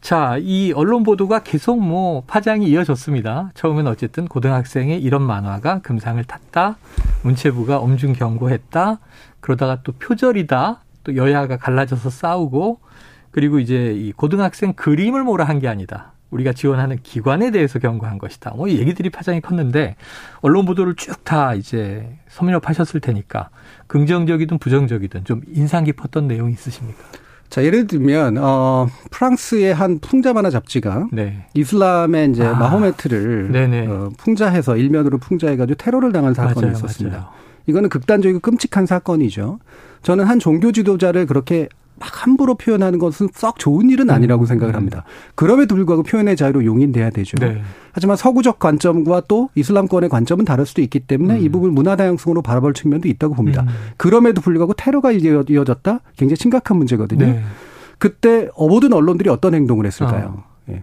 자, 0.00 0.36
이 0.40 0.72
언론 0.74 1.04
보도가 1.04 1.44
계속 1.44 1.80
뭐 1.80 2.24
파장이 2.26 2.66
이어졌습니다. 2.66 3.52
처음엔 3.54 3.86
어쨌든 3.86 4.26
고등학생의 4.26 5.00
이런 5.00 5.22
만화가 5.22 5.78
금상을 5.82 6.22
탔다. 6.24 6.76
문체부가 7.22 7.78
엄중 7.78 8.12
경고했다. 8.12 8.98
그러다가 9.38 9.78
또 9.84 9.92
표절이다. 9.92 10.82
또 11.04 11.16
여야가 11.16 11.56
갈라져서 11.56 12.10
싸우고 12.10 12.80
그리고 13.30 13.60
이제 13.60 13.92
이 13.96 14.10
고등학생 14.12 14.72
그림을 14.72 15.22
뭐라 15.22 15.44
한게 15.44 15.68
아니다. 15.68 16.12
우리가 16.32 16.52
지원하는 16.52 16.98
기관에 17.02 17.50
대해서 17.52 17.78
경고한 17.78 18.18
것이다. 18.18 18.52
뭐 18.56 18.68
얘기들이 18.68 19.10
파장이 19.10 19.40
컸는데 19.40 19.94
언론 20.40 20.64
보도를 20.66 20.96
쭉 20.96 21.22
다 21.22 21.54
이제 21.54 22.18
서민업하셨을 22.28 22.98
테니까 23.00 23.50
긍정적이든 23.86 24.58
부정적이든 24.58 25.24
좀 25.24 25.42
인상 25.54 25.84
깊었던 25.84 26.26
내용이 26.26 26.52
있으십니까? 26.52 26.98
자, 27.48 27.62
예를 27.62 27.86
들면, 27.86 28.38
어, 28.38 28.88
프랑스의 29.10 29.74
한 29.74 29.98
풍자 30.00 30.32
만화 30.32 30.48
잡지가 30.50 31.08
네. 31.12 31.44
이슬람의 31.54 32.30
이제 32.30 32.44
아. 32.44 32.54
마호메트를 32.54 33.50
어, 33.90 34.08
풍자해서 34.16 34.76
일면으로 34.78 35.18
풍자해 35.18 35.56
가지고 35.56 35.76
테러를 35.76 36.12
당한 36.12 36.32
사건이 36.34 36.66
맞아요, 36.66 36.72
있었습니다. 36.72 37.18
맞아요. 37.18 37.32
이거는 37.66 37.88
극단적이고 37.90 38.40
끔찍한 38.40 38.86
사건이죠. 38.86 39.58
저는 40.02 40.24
한 40.24 40.38
종교 40.38 40.72
지도자를 40.72 41.26
그렇게 41.26 41.68
막 42.02 42.26
함부로 42.26 42.56
표현하는 42.56 42.98
것은 42.98 43.28
썩 43.32 43.60
좋은 43.60 43.88
일은 43.88 44.10
음. 44.10 44.10
아니라고 44.10 44.44
생각을 44.44 44.74
음. 44.74 44.76
합니다. 44.76 45.04
그럼에도 45.36 45.76
불구하고 45.76 46.02
표현의 46.02 46.34
자유로 46.36 46.64
용인돼야 46.64 47.10
되죠. 47.10 47.36
네. 47.36 47.62
하지만 47.92 48.16
서구적 48.16 48.58
관점과 48.58 49.22
또 49.28 49.50
이슬람권의 49.54 50.10
관점은 50.10 50.44
다를 50.44 50.66
수도 50.66 50.82
있기 50.82 50.98
때문에 50.98 51.36
음. 51.36 51.44
이 51.44 51.48
부분 51.48 51.72
문화 51.72 51.94
다양성으로 51.94 52.42
바라볼 52.42 52.74
측면도 52.74 53.06
있다고 53.06 53.34
봅니다. 53.34 53.62
음. 53.62 53.68
그럼에도 53.96 54.40
불구하고 54.40 54.72
테러가 54.72 55.12
이어졌다? 55.12 56.00
굉장히 56.16 56.36
심각한 56.36 56.76
문제거든요. 56.76 57.24
네. 57.24 57.42
그때 57.98 58.48
모든 58.58 58.92
언론들이 58.92 59.30
어떤 59.30 59.54
행동을 59.54 59.86
했을까요? 59.86 60.34
어. 60.38 60.44
예. 60.70 60.82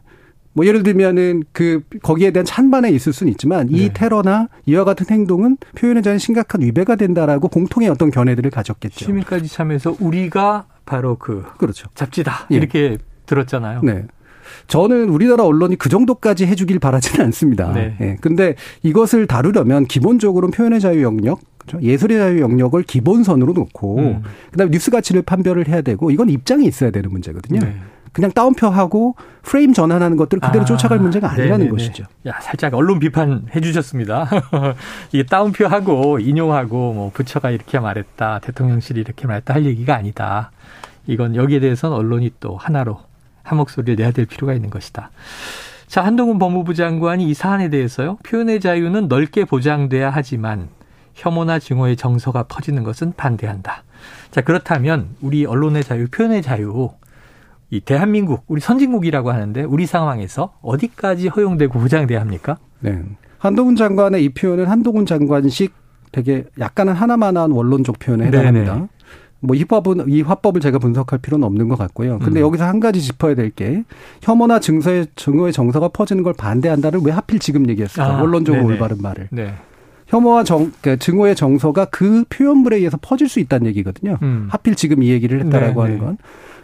뭐 0.54 0.66
예를 0.66 0.84
들면은 0.84 1.44
그 1.52 1.82
거기에 2.02 2.32
대한 2.32 2.46
찬반에 2.46 2.90
있을 2.92 3.14
수는 3.14 3.32
있지만 3.32 3.68
이 3.70 3.88
네. 3.88 3.94
테러나 3.94 4.48
이와 4.66 4.84
같은 4.84 5.06
행동은 5.10 5.58
표현의 5.76 6.02
자유 6.02 6.18
심각한 6.18 6.62
위배가 6.62 6.96
된다라고 6.96 7.50
공통의 7.50 7.90
어떤 7.90 8.10
견해들을 8.10 8.50
가졌겠죠. 8.52 9.06
시민까지 9.06 9.48
참여해서 9.48 9.98
우리가 10.00 10.66
바로 10.90 11.18
그 11.18 11.46
그렇죠. 11.60 11.88
잡지다 11.94 12.48
예. 12.52 12.56
이렇게 12.56 12.98
들었잖아요. 13.28 13.82
네. 13.84 14.06
저는 14.66 15.10
우리나라 15.10 15.46
언론이 15.46 15.76
그 15.76 15.88
정도까지 15.88 16.48
해주길 16.48 16.80
바라지는 16.80 17.26
않습니다. 17.28 17.72
네. 17.72 17.96
예. 18.02 18.18
근데 18.20 18.56
이것을 18.82 19.28
다루려면 19.28 19.86
기본적으로 19.86 20.50
표현의 20.50 20.80
자유 20.80 21.04
영역, 21.04 21.42
그렇죠? 21.60 21.80
예술의 21.86 22.18
자유 22.18 22.42
영역을 22.42 22.82
기본선으로 22.82 23.54
놓고 23.54 23.98
음. 24.00 24.24
그다음에 24.52 24.72
뉴스 24.72 24.90
가치를 24.90 25.22
판별을 25.22 25.68
해야 25.68 25.82
되고 25.82 26.10
이건 26.10 26.30
입장이 26.30 26.66
있어야 26.66 26.90
되는 26.90 27.12
문제거든요. 27.12 27.60
네. 27.60 27.76
그냥 28.12 28.32
다운표하고 28.32 29.16
프레임 29.44 29.74
전환하는 29.74 30.18
것들 30.18 30.40
그대로 30.40 30.64
아, 30.64 30.66
쫓아갈 30.66 30.98
문제가 30.98 31.30
아니라는 31.30 31.68
네네네. 31.68 31.70
것이죠. 31.70 32.06
야, 32.26 32.40
살짝 32.42 32.74
언론 32.74 32.98
비판해 32.98 33.62
주셨습니다. 33.62 34.28
이게 35.14 35.24
다운표하고 35.24 36.18
인용하고 36.18 36.94
뭐 36.94 37.12
부처가 37.14 37.52
이렇게 37.52 37.80
말했다, 37.80 38.40
대통령실이 38.40 39.00
이렇게 39.00 39.28
말했다 39.28 39.54
할 39.54 39.66
얘기가 39.66 39.96
아니다. 39.96 40.52
이건 41.08 41.36
여기에 41.36 41.60
대해서는 41.60 41.96
언론이 41.96 42.32
또 42.40 42.58
하나로 42.58 43.00
한 43.44 43.58
목소리를 43.58 43.96
내야 43.96 44.12
될 44.12 44.26
필요가 44.26 44.54
있는 44.54 44.70
것이다. 44.70 45.12
자, 45.88 46.06
한동훈 46.06 46.38
법무부 46.38 46.76
장관이 46.76 47.28
이 47.28 47.34
사안에 47.34 47.70
대해서요. 47.70 48.18
표현의 48.24 48.60
자유는 48.60 49.08
넓게 49.08 49.46
보장돼야 49.46 50.12
하지만 50.12 50.70
혐오나 51.16 51.58
증오의 51.60 51.98
정서가 51.98 52.44
퍼지는 52.44 52.84
것은 52.84 53.14
반대한다. 53.18 53.84
자, 54.32 54.42
그렇다면 54.42 55.10
우리 55.22 55.46
언론의 55.46 55.84
자유, 55.84 56.08
표현의 56.08 56.44
자유 56.44 56.92
이 57.72 57.80
대한민국, 57.80 58.44
우리 58.48 58.62
선진국이라고 58.62 59.32
하는데 59.32 59.64
우리 59.64 59.86
상황에서 59.86 60.54
어디까지 60.62 61.28
허용되고 61.28 61.80
보장돼야 61.80 62.20
합니까? 62.20 62.58
네. 62.80 63.04
한동훈 63.38 63.76
장관의 63.76 64.24
이 64.24 64.30
표현은 64.30 64.68
한동훈 64.68 65.06
장관식 65.06 65.74
되게 66.12 66.46
약간은 66.60 66.94
하나만한 66.94 67.52
원론적 67.52 68.00
표현에 68.00 68.28
해당합니다. 68.28 68.88
뭐 69.42 69.56
이 69.56 69.64
화법은 69.68 70.10
이 70.10 70.22
화법을 70.22 70.62
제가 70.62 70.80
분석할 70.80 71.20
필요는 71.20 71.46
없는 71.46 71.68
것 71.70 71.78
같고요. 71.78 72.20
근데 72.20 72.42
음. 72.42 72.46
여기서 72.46 72.66
한 72.66 72.80
가지 72.80 73.02
짚어야 73.02 73.36
될 73.36 73.52
게 73.52 73.84
혐오나 74.22 74.60
증서의 74.60 75.08
증오의 75.16 75.54
정서가 75.54 75.88
퍼지는 75.90 76.24
걸 76.24 76.34
반대한다를 76.34 77.00
왜 77.04 77.12
하필 77.12 77.40
지금 77.40 77.68
얘기했을까? 77.70 78.18
아, 78.18 78.22
원론적으로 78.22 78.64
네네. 78.64 78.74
올바른 78.74 78.98
말을. 79.02 79.28
네. 79.32 79.54
혐오와 80.08 80.44
정, 80.44 80.72
그러니까 80.82 81.04
증오의 81.04 81.36
정서가 81.36 81.86
그 81.86 82.24
표현물에 82.30 82.78
의해서 82.78 82.98
퍼질 83.02 83.30
수 83.30 83.40
있다는 83.40 83.68
얘기거든요. 83.68 84.18
음. 84.22 84.48
하필 84.50 84.76
지금 84.76 85.04
이 85.04 85.10
얘기를 85.10 85.40
했다라고 85.46 85.84
네네. 85.84 85.94
하는 85.96 86.06
건. 86.06 86.18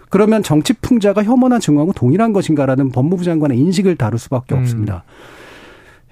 그러면 0.09 0.43
정치 0.43 0.73
풍자가 0.73 1.23
혐오나 1.23 1.59
증오하고 1.59 1.93
동일한 1.93 2.33
것인가라는 2.33 2.89
법무부 2.91 3.23
장관의 3.23 3.57
인식을 3.57 3.95
다룰 3.97 4.19
수밖에 4.19 4.55
음. 4.55 4.59
없습니다. 4.61 5.03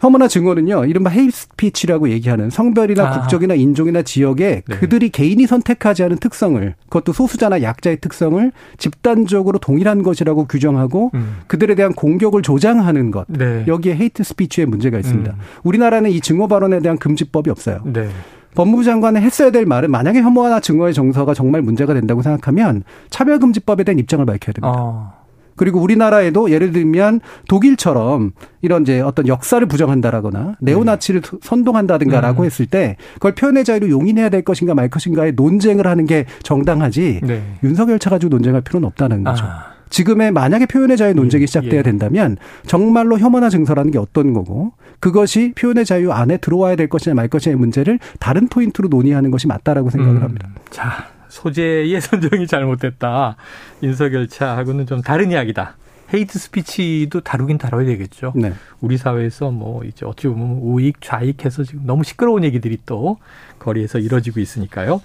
혐오나 0.04 0.28
증오는요, 0.28 0.84
이른바 0.84 1.10
hate 1.10 1.38
speech라고 1.38 2.10
얘기하는 2.10 2.50
성별이나 2.50 3.08
아. 3.08 3.20
국적이나 3.22 3.54
인종이나 3.54 4.02
지역에 4.02 4.64
네. 4.68 4.76
그들이 4.78 5.08
개인이 5.08 5.48
선택하지 5.48 6.04
않은 6.04 6.18
특성을, 6.18 6.76
그것도 6.90 7.14
소수자나 7.14 7.62
약자의 7.62 8.02
특성을 8.02 8.52
집단적으로 8.78 9.60
동일한 9.60 10.04
것이라고 10.04 10.46
규정하고 10.48 11.12
음. 11.14 11.38
그들에 11.48 11.76
대한 11.76 11.94
공격을 11.94 12.42
조장하는 12.42 13.12
것. 13.12 13.28
네. 13.30 13.64
여기에 13.66 13.96
hate 13.96 14.24
speech의 14.24 14.68
문제가 14.68 15.00
있습니다. 15.00 15.32
음. 15.32 15.38
우리나라는 15.64 16.12
이 16.12 16.20
증오 16.20 16.50
발언에 16.50 16.82
대한 16.82 16.98
금지법이 16.98 17.50
없어요. 17.50 17.80
네. 17.86 18.10
법무부 18.56 18.84
장관은 18.84 19.22
했어야 19.22 19.52
될 19.52 19.66
말은 19.66 19.90
만약에 19.90 20.22
혐오나 20.22 20.60
증오의 20.60 20.94
정서가 20.94 21.34
정말 21.34 21.62
문제가 21.62 21.94
된다고 21.94 22.22
생각하면 22.22 22.84
차별금지법에 23.10 23.86
대한 23.86 24.00
입장을 24.00 24.26
밝혀야 24.26 24.54
됩니다. 24.54 24.74
어. 24.76 25.23
그리고 25.56 25.80
우리나라에도 25.80 26.52
예를 26.52 26.72
들면 26.72 27.22
독일처럼 27.48 28.32
이런 28.62 28.84
이제 28.84 29.02
어떤 29.02 29.28
역사를 29.28 29.66
부정한다라거나 29.66 30.56
네오나치를 30.62 31.22
네. 31.22 31.38
선동한다든가라고 31.42 32.44
음. 32.44 32.46
했을 32.46 32.66
때 32.66 32.98
그걸 33.16 33.36
표현의 33.36 33.64
자유로 33.66 33.90
용인해야 33.90 34.30
될 34.30 34.42
것인가 34.44 34.74
말 34.74 34.90
것인가의 34.90 35.34
논쟁을 35.34 35.88
하는 35.88 36.06
게 36.06 36.26
정당하지 36.44 37.22
네. 37.24 37.44
윤석열 37.64 38.00
차 38.00 38.10
가지고 38.10 38.30
논쟁할 38.30 38.62
필요는 38.62 38.88
없다는 38.88 39.24
거죠. 39.24 39.46
아. 39.46 39.74
지금의 39.94 40.32
만약에 40.32 40.66
표현의 40.66 40.98
자유 40.98 41.14
논쟁이 41.14 41.44
예, 41.44 41.46
시작돼야 41.46 41.80
예. 41.80 41.84
된다면 41.84 42.36
정말로 42.66 43.20
혐오나 43.20 43.50
증서라는 43.50 43.92
게 43.92 44.00
어떤 44.00 44.34
거고 44.34 44.74
그것이 45.00 45.54
표현의 45.56 45.86
자유 45.86 46.12
안에 46.12 46.38
들어와야 46.38 46.76
될 46.76 46.90
것이냐 46.90 47.14
말 47.14 47.28
것이냐의 47.28 47.60
문제를 47.60 48.00
다른 48.20 48.48
포인트로 48.48 48.88
논의하는 48.90 49.30
것이 49.30 49.48
맞다라고 49.48 49.92
생각을 49.92 50.18
음. 50.18 50.24
합니다. 50.24 50.50
자, 50.72 51.13
소재의 51.34 52.00
선정이 52.02 52.48
잘못됐다. 52.48 53.36
윤석열 53.82 54.28
차하고는 54.28 54.86
좀 54.86 55.02
다른 55.02 55.32
이야기다. 55.32 55.76
헤이트 56.14 56.38
스피치도 56.38 57.22
다루긴 57.22 57.58
다뤄야 57.58 57.86
되겠죠. 57.86 58.34
네. 58.36 58.54
우리 58.82 58.98
사회에서 58.98 59.50
뭐 59.50 59.84
이제 59.84 60.06
어찌 60.06 60.28
보면 60.28 60.60
우익 60.62 61.02
좌익해서 61.02 61.64
지금 61.64 61.86
너무 61.86 62.04
시끄러운 62.04 62.44
얘기들이 62.44 62.78
또 62.86 63.18
거리에서 63.58 63.98
이뤄지고 63.98 64.40
있으니까요. 64.40 65.02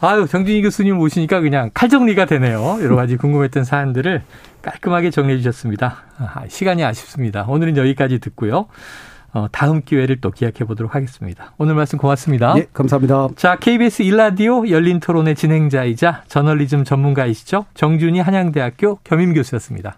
아유, 0.00 0.26
정준희 0.28 0.62
교수님 0.62 0.96
모시니까 0.96 1.40
그냥 1.40 1.70
칼 1.74 1.88
정리가 1.88 2.26
되네요. 2.26 2.78
여러 2.82 2.94
가지 2.94 3.16
궁금했던 3.16 3.64
사안들을 3.64 4.22
깔끔하게 4.62 5.10
정리해 5.10 5.38
주셨습니다. 5.38 6.04
아, 6.18 6.44
시간이 6.48 6.84
아쉽습니다. 6.84 7.44
오늘은 7.48 7.76
여기까지 7.76 8.20
듣고요. 8.20 8.66
어, 9.36 9.48
다음 9.52 9.82
기회를 9.82 10.22
또 10.22 10.30
기약해 10.30 10.64
보도록 10.64 10.94
하겠습니다. 10.94 11.52
오늘 11.58 11.74
말씀 11.74 11.98
고맙습니다. 11.98 12.54
예, 12.56 12.66
감사합니다. 12.72 13.28
자, 13.36 13.56
KBS 13.56 14.00
일라디오 14.00 14.66
열린 14.70 14.98
토론의 14.98 15.34
진행자이자 15.34 16.24
저널리즘 16.28 16.84
전문가이시죠? 16.84 17.66
정준희 17.74 18.20
한양대학교 18.20 19.00
겸임 19.04 19.34
교수였습니다. 19.34 19.94